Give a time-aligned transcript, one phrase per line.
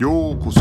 [0.00, 0.60] ようこそ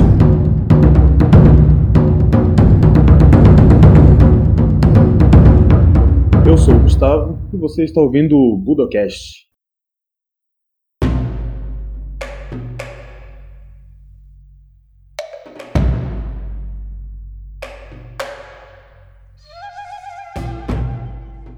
[6.46, 9.48] Eu sou o Gustavo e você está ouvindo o Budocast.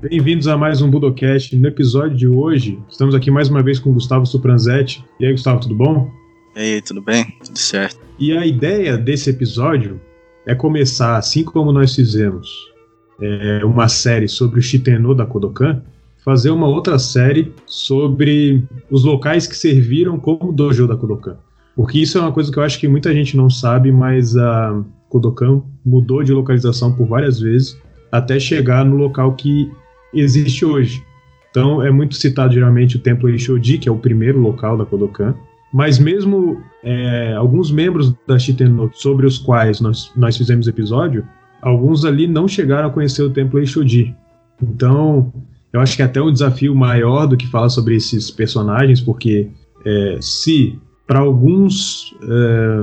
[0.02, 1.56] Bem-vindos a mais um Budocast.
[1.58, 5.04] No episódio de hoje, estamos aqui mais uma vez com o Gustavo Supranzetti.
[5.20, 6.19] E aí, Gustavo, tudo bom?
[6.55, 7.27] E aí, tudo bem?
[7.45, 8.01] Tudo certo.
[8.19, 10.01] E a ideia desse episódio
[10.47, 12.71] é começar, assim como nós fizemos
[13.21, 15.83] é, uma série sobre o Shitenno da Kodokan,
[16.25, 21.37] fazer uma outra série sobre os locais que serviram como dojo da Kodokan.
[21.77, 24.83] Porque isso é uma coisa que eu acho que muita gente não sabe, mas a
[25.09, 27.79] Kodokan mudou de localização por várias vezes
[28.11, 29.71] até chegar no local que
[30.13, 31.03] existe hoje.
[31.51, 35.35] Então é muito citado geralmente o Templo Ishoji, que é o primeiro local da Kodokan,
[35.73, 41.27] mas mesmo é, alguns membros da Shitenno sobre os quais nós, nós fizemos episódio,
[41.63, 44.15] alguns ali não chegaram a conhecer o Templo Ishoji.
[44.63, 45.33] Então,
[45.73, 49.49] eu acho que é até um desafio maior do que falar sobre esses personagens, porque
[49.85, 52.77] é, se para alguns, é,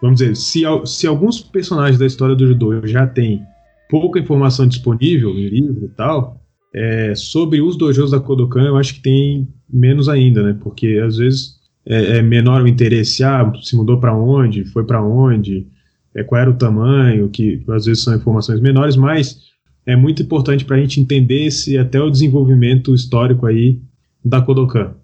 [0.00, 3.42] vamos dizer, se, se alguns personagens da história do judô já têm
[3.90, 6.40] pouca informação disponível em livro e tal,
[6.74, 10.56] é, sobre os dojos da Kodokan eu acho que tem menos ainda, né?
[10.60, 11.57] Porque às vezes
[11.88, 15.66] é, é menor o interesse, ah, se mudou para onde, foi para onde,
[16.14, 19.48] é, qual era o tamanho, que às vezes são informações menores, mas
[19.86, 23.80] é muito importante para a gente entender esse até o desenvolvimento histórico aí
[24.22, 24.94] da Kodokan.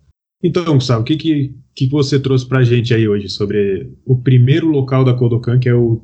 [0.43, 4.15] Então, Gustavo, o que, que, que você trouxe para a gente aí hoje sobre o
[4.15, 6.03] primeiro local da Kodokan, que é o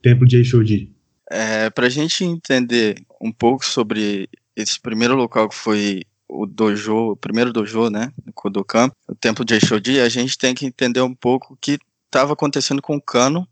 [0.00, 0.90] Templo de Eishoji?
[1.30, 7.12] É, para a gente entender um pouco sobre esse primeiro local que foi o dojo,
[7.12, 11.02] o primeiro dojo, né, no Kodokan, o templo de Eishoji, a gente tem que entender
[11.02, 13.46] um pouco o que estava acontecendo com o Kano,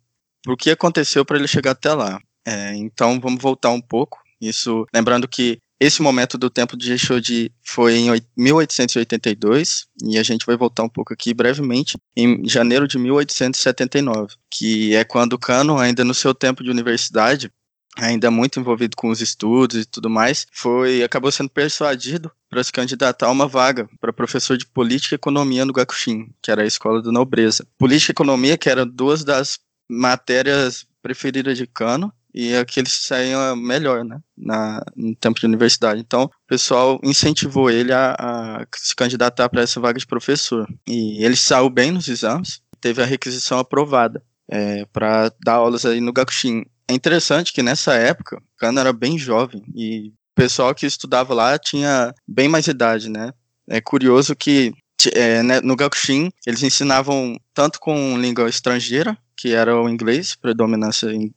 [0.47, 2.19] o que aconteceu para ele chegar até lá.
[2.47, 4.19] É, então vamos voltar um pouco.
[4.41, 10.45] Isso, lembrando que esse momento do templo de Eishoji foi em 1882 e a gente
[10.45, 16.05] vai voltar um pouco aqui brevemente em janeiro de 1879, que é quando Kano, ainda
[16.05, 17.51] no seu tempo de universidade,
[17.97, 22.73] ainda muito envolvido com os estudos e tudo mais, foi acabou sendo persuadido para se
[22.73, 26.67] candidatar a uma vaga para professor de política e economia no Gakushin, que era a
[26.67, 27.67] escola da nobreza.
[27.79, 29.59] Política e economia, que eram duas das
[29.89, 35.47] matérias preferidas de Kano, e é que ele saía melhor, né, na, no tempo de
[35.47, 36.01] universidade.
[36.01, 40.69] Então, o pessoal incentivou ele a, a se candidatar para essa vaga de professor.
[40.87, 46.01] E ele saiu bem nos exames, teve a requisição aprovada é, para dar aulas aí
[46.01, 46.65] no Gakushin.
[46.91, 51.57] É interessante que nessa época, Kano era bem jovem e o pessoal que estudava lá
[51.57, 53.33] tinha bem mais idade, né?
[53.69, 54.75] É curioso que
[55.15, 61.07] é, né, no Gakushin eles ensinavam tanto com língua estrangeira, que era o inglês, predominância
[61.13, 61.33] em,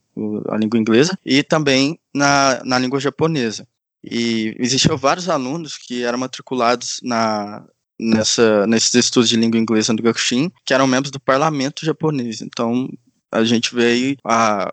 [0.48, 3.64] a língua inglesa, e também na, na língua japonesa.
[4.02, 7.64] E existiam vários alunos que eram matriculados na,
[7.96, 12.42] nessa, nesses estudos de língua inglesa no Gakushin, que eram membros do parlamento japonês.
[12.42, 12.88] Então,
[13.30, 14.70] a gente vê aí a,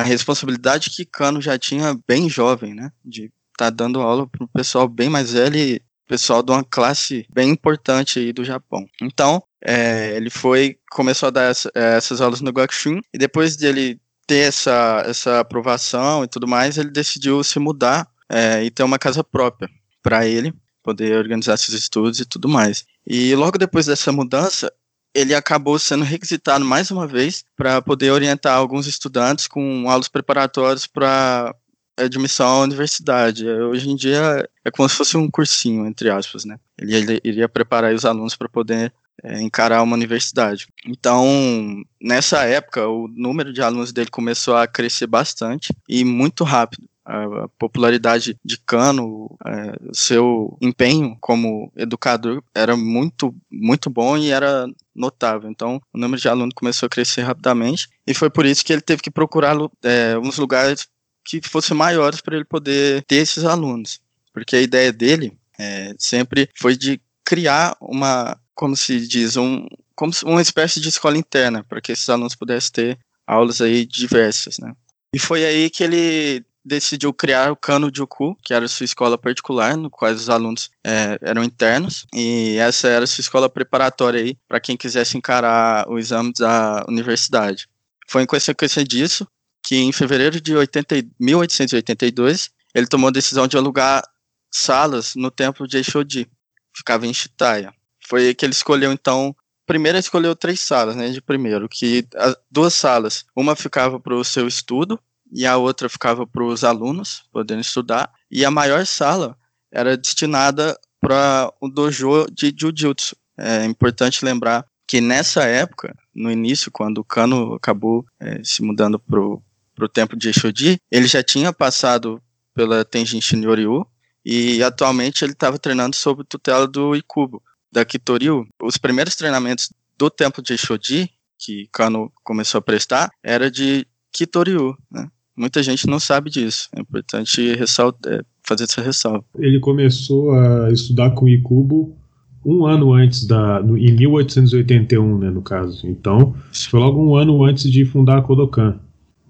[0.00, 2.90] a responsabilidade que Kano já tinha bem jovem, né?
[3.04, 6.64] De estar tá dando aula para um pessoal bem mais velho e pessoal de uma
[6.64, 8.86] classe bem importante aí do Japão.
[9.00, 13.56] Então, é, ele foi, começou a dar essa, é, essas aulas no Gakushin, e depois
[13.56, 18.82] dele ter essa, essa aprovação e tudo mais, ele decidiu se mudar é, e ter
[18.82, 19.68] uma casa própria
[20.02, 22.84] para ele, poder organizar seus estudos e tudo mais.
[23.06, 24.72] E logo depois dessa mudança,
[25.14, 30.86] ele acabou sendo requisitado mais uma vez para poder orientar alguns estudantes com aulas preparatórias
[30.86, 31.54] para
[31.96, 33.46] admissão à universidade.
[33.46, 36.58] Hoje em dia é como se fosse um cursinho, entre aspas, né?
[36.78, 40.66] Ele, ele iria preparar os alunos para poder é, encarar uma universidade.
[40.86, 46.89] Então, nessa época, o número de alunos dele começou a crescer bastante e muito rápido
[47.10, 54.66] a popularidade de Cano, é, seu empenho como educador era muito, muito bom e era
[54.94, 55.50] notável.
[55.50, 58.80] Então, o número de alunos começou a crescer rapidamente e foi por isso que ele
[58.80, 60.88] teve que procurar é, uns lugares
[61.24, 64.00] que fossem maiores para ele poder ter esses alunos.
[64.32, 69.66] Porque a ideia dele é, sempre foi de criar uma, como se diz, um,
[69.96, 74.58] como uma espécie de escola interna para que esses alunos pudessem ter aulas aí diversas,
[74.58, 74.74] né?
[75.12, 79.76] E foi aí que ele decidiu criar o Kano Juku, que era sua escola particular,
[79.76, 84.60] no qual os alunos é, eram internos, e essa era sua escola preparatória aí para
[84.60, 87.68] quem quisesse encarar o exame da universidade.
[88.08, 89.26] Foi em consequência disso
[89.62, 94.02] que em fevereiro de 80, 1882 ele tomou a decisão de alugar
[94.50, 96.26] salas no templo de Eishoji,
[96.74, 97.72] ficava em Shitaya.
[98.06, 99.34] Foi que ele escolheu então
[99.70, 104.24] primeiro escolheu três salas, né, de primeiro, que as duas salas, uma ficava para o
[104.24, 104.98] seu estudo
[105.32, 109.36] e a outra ficava para os alunos poderem estudar, e a maior sala
[109.72, 113.16] era destinada para o dojo de jiu-jitsu.
[113.38, 118.98] É importante lembrar que nessa época, no início, quando o Kano acabou é, se mudando
[118.98, 122.20] para o tempo de Shoji, ele já tinha passado
[122.52, 123.86] pela Tenjin Shinryu
[124.24, 128.46] e atualmente ele estava treinando sob tutela do Ikubo, da Kitoryu.
[128.60, 134.76] Os primeiros treinamentos do tempo de Shoji, que Kano começou a prestar, era de Kitoryu,
[134.90, 135.08] né?
[135.40, 136.68] Muita gente não sabe disso.
[136.76, 139.24] É importante ressaltar, é, fazer essa ressalva.
[139.38, 141.96] Ele começou a estudar com Ikubo
[142.44, 143.62] um ano antes da.
[143.62, 145.86] Em 1881, né, no caso.
[145.88, 148.78] Então, foi logo um ano antes de fundar a Kodokan.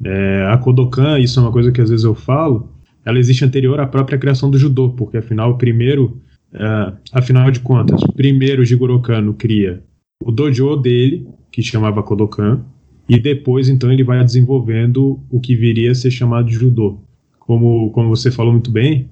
[0.04, 2.68] É, a Kodokan, isso é uma coisa que às vezes eu falo,
[3.04, 6.20] ela existe anterior à própria criação do judô, porque afinal, primeiro,
[6.52, 9.80] é, afinal de contas, primeiro Jigoro Kano cria
[10.24, 12.64] o dojo dele, que chamava Kodokan,
[13.10, 17.00] e depois então ele vai desenvolvendo o que viria a ser chamado de judô.
[17.40, 19.10] Como, como você falou muito bem,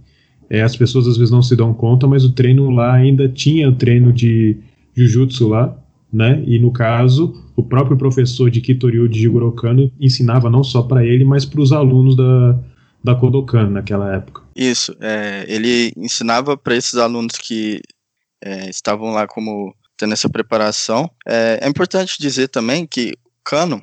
[0.49, 3.69] é, as pessoas às vezes não se dão conta, mas o treino lá ainda tinha
[3.69, 4.56] o treino de
[4.95, 5.77] jujutsu lá,
[6.12, 6.41] né?
[6.47, 11.05] E no caso, o próprio professor de Kitoryu de Jigoro Kano ensinava não só para
[11.05, 12.56] ele, mas para os alunos da,
[13.03, 14.43] da Kodokan naquela época.
[14.55, 17.81] Isso, é, ele ensinava para esses alunos que
[18.41, 21.11] é, estavam lá como tendo essa preparação.
[21.27, 23.12] É, é importante dizer também que
[23.49, 23.81] Kano,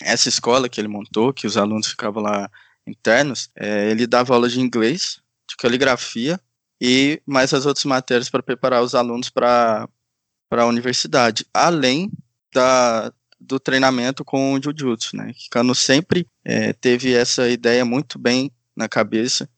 [0.00, 2.50] essa escola que ele montou, que os alunos ficavam lá
[2.86, 6.40] internos, é, ele dava aula de inglês, de caligrafia
[6.80, 9.88] e mais as outras matérias para preparar os alunos para
[10.50, 12.10] a universidade, além
[12.52, 15.32] da, do treinamento com o Jujutsu, né?
[15.50, 19.48] Kano sempre é, teve essa ideia muito bem na cabeça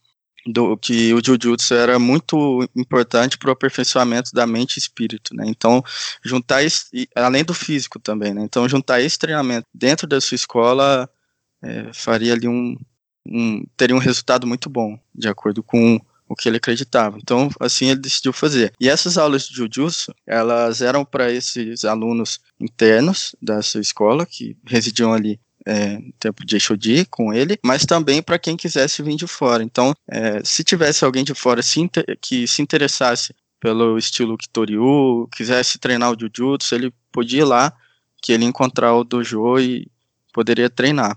[0.47, 5.44] do que o jiu-jitsu era muito importante para o aperfeiçoamento da mente e espírito, né?
[5.47, 5.83] Então,
[6.25, 8.43] juntar esse, além do físico também, né?
[8.43, 11.09] Então, juntar esse treinamento dentro da sua escola
[11.62, 12.77] é, faria ali um,
[13.27, 17.19] um, teria um resultado muito bom, de acordo com o que ele acreditava.
[17.19, 18.73] Então, assim ele decidiu fazer.
[18.81, 24.56] E essas aulas de jiu-jitsu, elas eram para esses alunos internos da sua escola que
[24.67, 29.26] residiam ali é, tempo de Exodi com ele, mas também para quem quisesse vir de
[29.26, 29.62] fora.
[29.62, 31.88] Então, é, se tivesse alguém de fora se
[32.20, 37.73] que se interessasse pelo estilo Kitoryu, quisesse treinar o Jujutsu, ele podia ir lá,
[38.20, 39.87] que ele encontrar o dojo e
[40.32, 41.17] poderia treinar.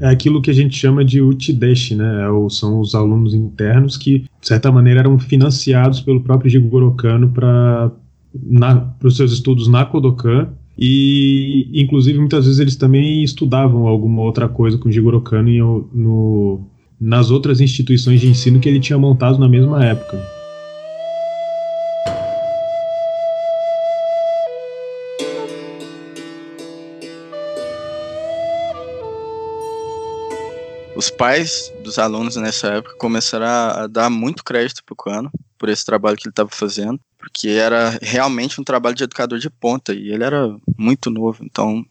[0.00, 2.24] É aquilo que a gente chama de Utideshi, né?
[2.24, 7.30] É são os alunos internos que, de certa maneira, eram financiados pelo próprio Jigoro Kano
[7.32, 7.90] para
[9.02, 14.78] os seus estudos na Kodokan e, inclusive, muitas vezes eles também estudavam alguma outra coisa
[14.78, 16.60] com o Jigoro Kano no,
[17.00, 20.16] nas outras instituições de ensino que ele tinha montado na mesma época.
[30.94, 35.28] Os pais dos alunos nessa época começaram a dar muito crédito pro Kano
[35.58, 39.50] por esse trabalho que ele estava fazendo porque era realmente um trabalho de educador de
[39.50, 41.84] ponta e ele era muito novo, então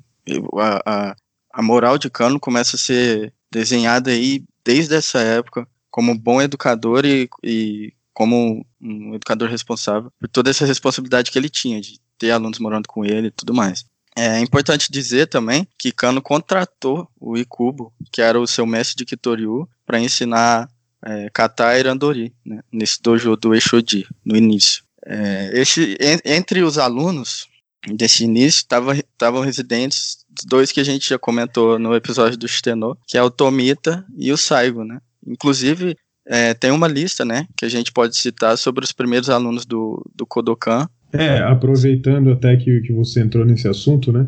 [0.59, 1.15] a, a,
[1.53, 7.05] a moral de Cano começa a ser desenhada aí desde essa época como bom educador
[7.05, 12.31] e, e como um educador responsável por toda essa responsabilidade que ele tinha de ter
[12.31, 13.85] alunos morando com ele e tudo mais.
[14.15, 19.05] É importante dizer também que Kano contratou o Ikubo, que era o seu mestre de
[19.05, 20.67] Kitoryu, para ensinar
[21.05, 24.86] é, kata e randori, né, nesse dojo do Eshoji, no início.
[25.09, 27.47] É, esse, entre os alunos
[27.93, 33.17] desse início estavam residentes dois que a gente já comentou no episódio do Shitenô, que
[33.17, 34.99] é o Tomita e o Saigo, né?
[35.25, 35.95] Inclusive,
[36.27, 40.05] é, tem uma lista, né, que a gente pode citar sobre os primeiros alunos do,
[40.13, 40.87] do Kodokan.
[41.13, 44.27] É, aproveitando até que, que você entrou nesse assunto, né,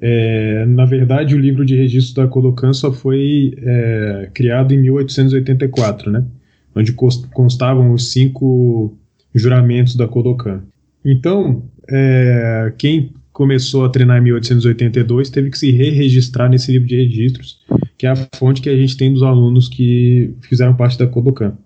[0.00, 6.10] é, na verdade o livro de registro da Kodokan só foi é, criado em 1884,
[6.10, 6.24] né,
[6.74, 8.96] onde constavam os cinco
[9.36, 10.62] juramentos da Kodokan.
[11.04, 16.96] Então, é, quem começou a treinar em 1882 teve que se re-registrar nesse livro de
[16.96, 17.60] registros,
[17.98, 21.56] que é a fonte que a gente tem dos alunos que fizeram parte da Kodokan.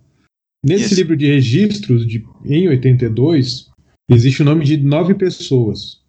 [0.65, 3.71] Nesse livro de registros, de, em 82,
[4.11, 6.00] existe o nome de nove pessoas.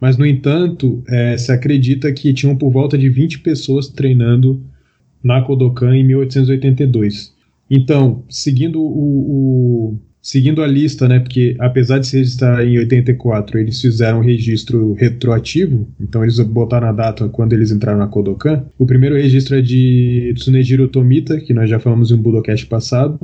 [0.00, 4.62] Mas, no entanto, é, se acredita que tinham por volta de 20 pessoas treinando
[5.22, 7.34] na Kodokan em 1882.
[7.68, 9.98] Então, seguindo o, o
[10.28, 14.92] seguindo a lista, né, porque apesar de se registrar em 84, eles fizeram um registro
[14.92, 18.66] retroativo, então eles botaram a data quando eles entraram na Kodokan.
[18.78, 23.18] O primeiro registro é de Tsunejiro Tomita, que nós já falamos em um Budocast passado,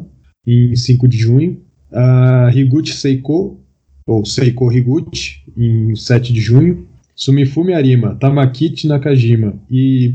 [0.46, 1.60] em 5 de junho.
[1.92, 3.60] A Higuchi Seiko,
[4.06, 6.86] ou Seiko Higuchi, em 7 de junho.
[7.14, 10.14] Sumifumi Arima, Tamakichi Nakajima e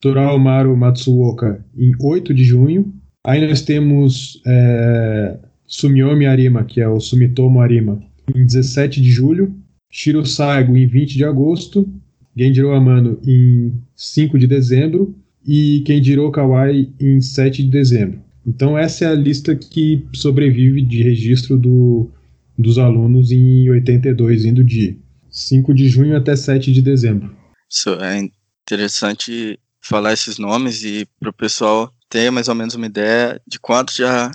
[0.00, 2.94] Toraomaru Matsuoka em 8 de junho.
[3.26, 5.36] Aí nós temos é,
[5.70, 8.02] Sumiomi Arima, que é o Sumitomo Arima,
[8.34, 9.54] em 17 de julho.
[9.88, 11.88] Shiro Saigo em 20 de agosto.
[12.36, 15.14] Genjiro Amano em 5 de dezembro.
[15.46, 18.20] E Kenjiro Kawai em 7 de dezembro.
[18.44, 22.10] Então essa é a lista que sobrevive de registro do,
[22.58, 24.98] dos alunos em 82, indo de
[25.30, 27.34] 5 de junho até 7 de dezembro.
[27.70, 32.86] Isso é interessante falar esses nomes e para o pessoal ter mais ou menos uma
[32.86, 34.32] ideia de quantos já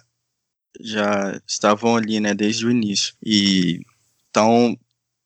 [0.82, 3.14] já estavam ali, né, desde o início.
[3.24, 3.82] E
[4.30, 4.78] então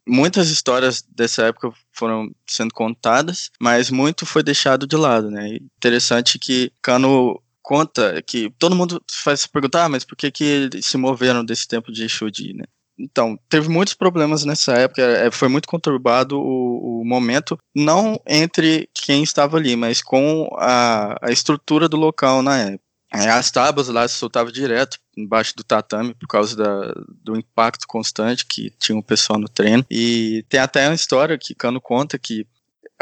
[0.08, 5.58] muitas histórias dessa época foram sendo contadas, mas muito foi deixado de lado, né?
[5.78, 10.70] Interessante que Kano conta que todo mundo faz se perguntar, ah, mas por que que
[10.82, 12.66] se moveram desse tempo de Shodi, né?
[12.98, 18.90] Então, teve muitos problemas nessa época, é, foi muito conturbado o, o, momento, não entre
[18.94, 22.84] quem estava ali, mas com a, a estrutura do local na época.
[23.12, 28.46] As tábuas lá se soltavam direto embaixo do tatame por causa da, do impacto constante
[28.46, 29.86] que tinha o pessoal no treino.
[29.90, 32.46] E tem até uma história que Cano conta que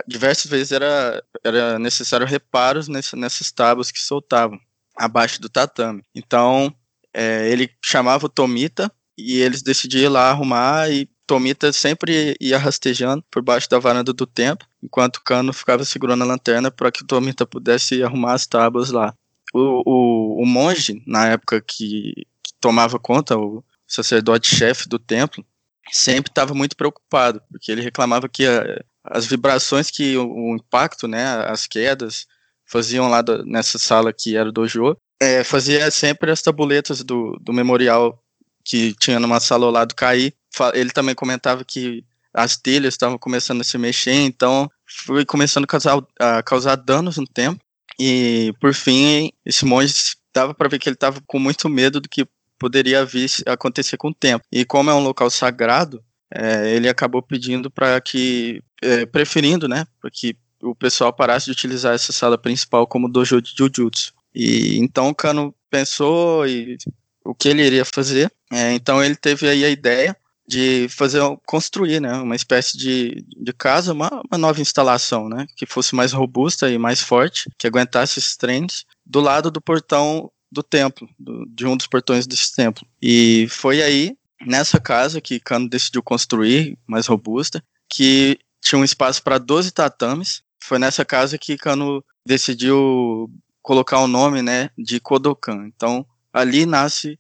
[0.08, 4.60] diversas vezes era, era necessário reparos nessa, nessas tábuas que soltavam
[4.96, 6.04] abaixo do tatame.
[6.14, 6.74] Então,
[7.14, 12.58] é, ele chamava o Tomita e eles decidiam ir lá arrumar e Tomita sempre ia
[12.58, 17.04] rastejando por baixo da varanda do templo, enquanto Cano ficava segurando a lanterna para que
[17.04, 19.14] o Tomita pudesse arrumar as tábuas lá.
[19.58, 25.44] O, o, o monge, na época que, que tomava conta, o sacerdote-chefe do templo,
[25.92, 31.08] sempre estava muito preocupado, porque ele reclamava que a, as vibrações que o, o, impacto,
[31.08, 32.28] né, as quedas,
[32.66, 37.38] faziam lá do, nessa sala que era o dojo, é, fazia sempre as tabuletas do,
[37.42, 38.22] do memorial
[38.64, 40.36] que tinha numa sala ao lado cair.
[40.74, 45.68] Ele também comentava que as telhas estavam começando a se mexer, então foi começando a
[45.68, 47.64] causar, a causar danos no tempo.
[48.00, 49.94] E por fim, esse monge
[50.34, 52.28] dava para ver que ele estava com muito medo do que
[52.60, 54.46] poderia vir acontecer com o tempo.
[54.52, 59.86] E como é um local sagrado, é, ele acabou pedindo para que, é, preferindo, né,
[60.02, 64.14] para que o pessoal parasse de utilizar essa sala principal como dojo de Jujutsu.
[64.34, 66.78] E então o Kano pensou e
[67.24, 68.32] o que ele iria fazer.
[68.52, 70.16] É, então ele teve aí a ideia
[70.48, 75.66] de fazer construir, né, uma espécie de, de casa, uma, uma nova instalação, né, que
[75.66, 80.64] fosse mais robusta e mais forte, que aguentasse esses trens, do lado do portão do
[80.64, 82.88] templo, do, de um dos portões desse templo.
[83.02, 89.22] E foi aí nessa casa que Kano decidiu construir, mais robusta, que tinha um espaço
[89.22, 90.42] para 12 tatames.
[90.62, 93.30] Foi nessa casa que Kano decidiu
[93.62, 95.68] colocar o nome, né, de Kodokan.
[95.68, 97.20] Então ali nasce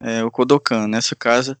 [0.00, 1.58] é, o Kodokan, nessa casa,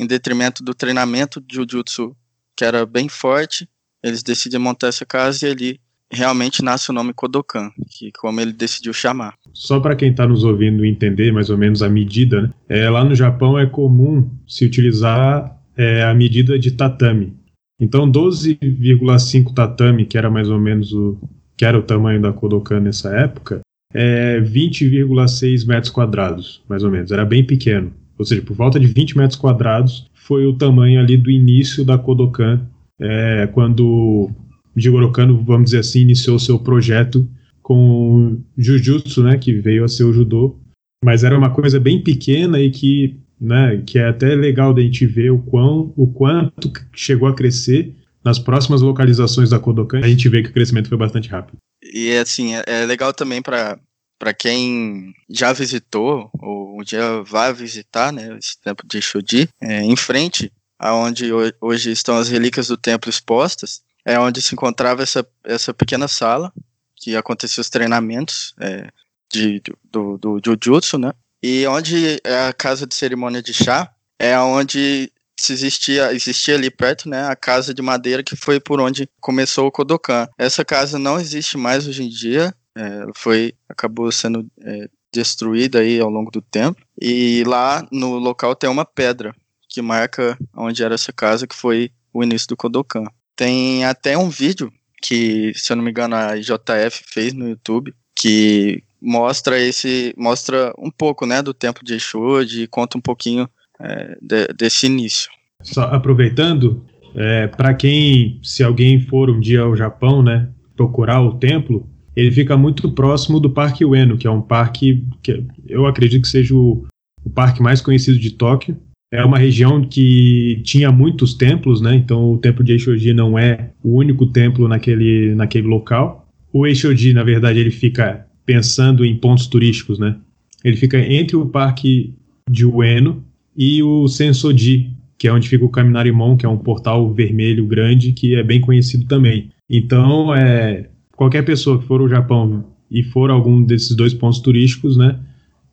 [0.00, 2.16] em detrimento do treinamento de Jujutsu,
[2.56, 3.68] que era bem forte,
[4.02, 5.80] eles decidem montar essa casa e ali
[6.10, 9.34] realmente nasce o nome Kodokan, que como ele decidiu chamar.
[9.52, 12.50] Só para quem está nos ouvindo entender mais ou menos a medida, né?
[12.66, 17.36] é, lá no Japão é comum se utilizar é, a medida de tatame.
[17.78, 21.18] Então 12,5 tatame, que era mais ou menos o
[21.58, 23.60] que era o tamanho da Kodokan nessa época,
[23.92, 27.12] é 20,6 metros quadrados, mais ou menos.
[27.12, 27.92] Era bem pequeno.
[28.20, 31.96] Ou seja, por volta de 20 metros quadrados foi o tamanho ali do início da
[31.96, 32.60] Kodokan,
[33.00, 34.30] é, quando
[34.76, 37.26] Jigoro Kano, vamos dizer assim, iniciou seu projeto
[37.62, 40.58] com Jujutsu, né, que veio a ser o judô,
[41.02, 45.06] mas era uma coisa bem pequena e que, né, que é até legal da gente
[45.06, 50.00] ver o quão, o quanto chegou a crescer nas próximas localizações da Kodokan.
[50.00, 51.56] A gente vê que o crescimento foi bastante rápido.
[51.82, 53.78] E assim, é, é legal também para
[54.20, 59.82] para quem já visitou ou um dia vai visitar, né, esse templo de Shodi, é,
[59.82, 65.26] em frente aonde hoje estão as relíquias do templo expostas, é onde se encontrava essa,
[65.42, 66.52] essa pequena sala
[66.94, 68.88] que acontecia os treinamentos é,
[69.32, 71.12] de, do, do Jujutsu, né?
[71.42, 76.70] E onde é a casa de cerimônia de chá é onde se existia, existia ali
[76.70, 80.28] perto, né, a casa de madeira que foi por onde começou o Kodokan.
[80.36, 86.00] Essa casa não existe mais hoje em dia, é, foi acabou sendo é, destruída aí
[86.00, 86.80] ao longo do tempo.
[87.00, 89.34] E lá no local tem uma pedra
[89.68, 93.04] que marca onde era essa casa, que foi o início do Kodokan.
[93.36, 94.72] Tem até um vídeo
[95.02, 100.74] que, se eu não me engano, a JF fez no YouTube, que mostra esse mostra
[100.78, 103.48] um pouco né do tempo de Exode e conta um pouquinho
[103.80, 105.30] é, de, desse início
[105.62, 106.84] só aproveitando
[107.14, 112.30] é, para quem se alguém for um dia ao Japão né procurar o templo ele
[112.30, 116.54] fica muito próximo do Parque Ueno que é um parque que eu acredito que seja
[116.54, 116.86] o,
[117.24, 118.76] o parque mais conhecido de Tóquio
[119.12, 121.94] é uma região que tinha muitos templos, né?
[121.96, 126.28] Então o templo de Eishoji não é o único templo naquele, naquele local.
[126.52, 130.16] O Eishoji, na verdade, ele fica pensando em pontos turísticos, né?
[130.64, 132.14] Ele fica entre o parque
[132.48, 133.24] de Ueno
[133.56, 138.12] e o Sensoji, que é onde fica o Kaminarimon, que é um portal vermelho grande
[138.12, 139.50] que é bem conhecido também.
[139.68, 140.88] Então, é,
[141.20, 145.18] qualquer pessoa que for ao Japão e for a algum desses dois pontos turísticos, né,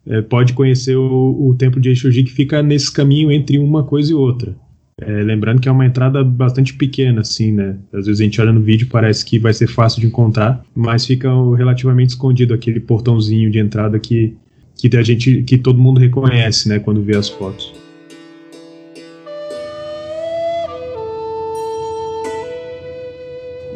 [0.06, 4.12] é, pode conhecer o, o templo de Eishoji que fica nesse caminho entre uma coisa
[4.12, 4.54] e outra.
[5.00, 7.77] É, lembrando que é uma entrada bastante pequena, assim, né?
[7.94, 11.06] Às vezes a gente olha no vídeo parece que vai ser fácil de encontrar, mas
[11.06, 14.36] fica relativamente escondido aquele portãozinho de entrada que,
[14.75, 16.77] que a gente, que todo mundo reconhece, né?
[16.77, 17.74] Quando vê as fotos.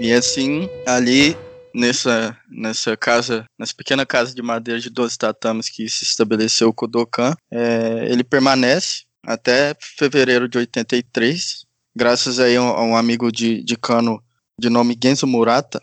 [0.02, 1.38] E assim, ali
[1.74, 7.36] nessa, nessa casa, nessa pequena casa de madeira de 12 tatames que se estabeleceu Kodokan,
[7.52, 14.22] é, ele permanece até fevereiro de 83, graças aí a um, amigo de, de Kano
[14.60, 15.82] de nome Genzo Murata.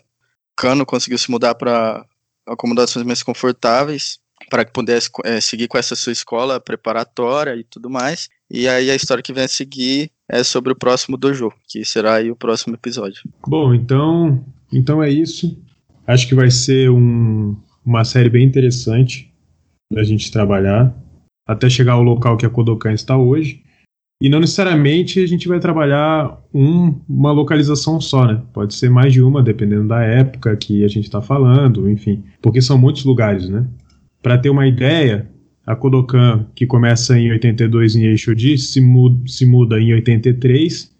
[0.55, 2.05] Kano conseguiu se mudar para
[2.45, 4.19] acomodações mais confortáveis
[4.49, 8.29] para que pudesse é, seguir com essa sua escola preparatória e tudo mais.
[8.49, 12.15] E aí a história que vem a seguir é sobre o próximo dojo, que será
[12.15, 13.21] aí o próximo episódio.
[13.47, 15.57] Bom, então, então é isso.
[16.09, 19.31] Acho que vai ser um, uma série bem interessante
[19.93, 20.91] da gente trabalhar
[21.47, 23.61] até chegar ao local que a Kodokan está hoje.
[24.19, 28.41] E não necessariamente a gente vai trabalhar um, uma localização só, né?
[28.51, 32.59] Pode ser mais de uma, dependendo da época que a gente está falando, enfim, porque
[32.59, 33.67] são muitos lugares, né?
[34.19, 35.29] Para ter uma ideia,
[35.63, 40.91] a Kodokan, que começa em 82 em Eishoji, se muda, se muda em 83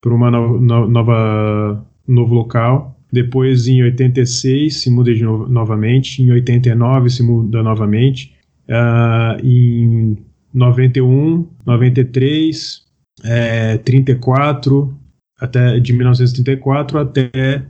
[0.00, 6.22] para uma no, no, novo local depois, em 86, se muda de no novamente.
[6.22, 8.34] Em 89, se muda novamente.
[8.68, 10.18] Uh, em
[10.52, 12.82] 91, 93,
[13.24, 14.94] é, 34,
[15.40, 17.64] até, de 1934 até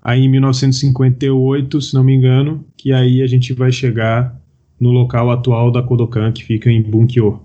[0.00, 4.40] aí em 1958, se não me engano, que aí a gente vai chegar
[4.78, 7.40] no local atual da Kodokan, que fica em Bunkyo,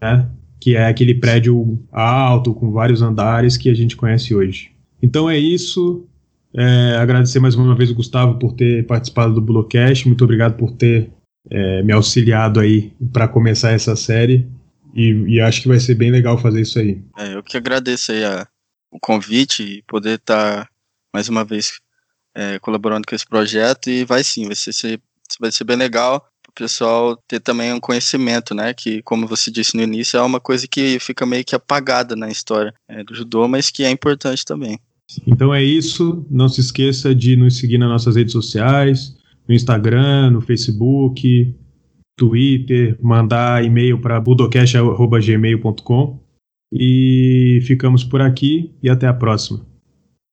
[0.00, 0.28] né?
[0.60, 4.70] Que é aquele prédio alto, com vários andares que a gente conhece hoje.
[5.02, 6.06] Então é isso.
[6.54, 10.06] É, agradecer mais uma vez o Gustavo por ter participado do Bulocast.
[10.06, 11.10] Muito obrigado por ter
[11.50, 14.48] é, me auxiliado aí para começar essa série.
[14.94, 17.00] E, e, acho que vai ser bem legal fazer isso aí.
[17.16, 18.46] É, eu que agradeço aí a,
[18.90, 20.68] o convite e poder estar tá,
[21.14, 21.80] mais uma vez
[22.34, 23.88] é, colaborando com esse projeto.
[23.88, 25.00] E vai sim, vai ser,
[25.38, 28.74] vai ser bem legal o pessoal ter também um conhecimento, né?
[28.74, 32.28] Que, como você disse no início, é uma coisa que fica meio que apagada na
[32.28, 34.78] história é, do judô, mas que é importante também.
[35.26, 36.26] Então é isso.
[36.30, 39.16] Não se esqueça de nos seguir nas nossas redes sociais,
[39.48, 41.54] no Instagram, no Facebook,
[42.16, 46.20] Twitter, mandar e-mail para budocast.gmail.com.
[46.72, 49.69] E ficamos por aqui e até a próxima.